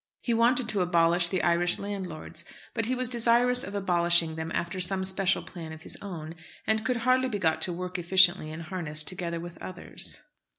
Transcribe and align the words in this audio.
He 0.19 0.33
wanted 0.33 0.67
to 0.69 0.81
abolish 0.81 1.27
the 1.27 1.43
Irish 1.43 1.77
landlords, 1.77 2.43
but 2.73 2.87
he 2.87 2.95
was 2.95 3.07
desirous 3.07 3.63
of 3.63 3.75
abolishing 3.75 4.35
them 4.35 4.51
after 4.55 4.79
some 4.79 5.05
special 5.05 5.43
plan 5.43 5.71
of 5.71 5.83
his 5.83 5.95
own, 6.01 6.33
and 6.65 6.83
could 6.83 6.97
hardly 7.05 7.29
be 7.29 7.37
got 7.37 7.61
to 7.61 7.71
work 7.71 7.99
efficiently 7.99 8.49
in 8.49 8.61
harness 8.61 9.03
together 9.03 9.39
with 9.39 9.59
others. 9.59 10.23